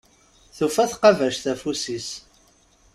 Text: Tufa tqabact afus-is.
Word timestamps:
Tufa 0.55 0.83
tqabact 0.91 1.43
afus-is. 1.51 2.09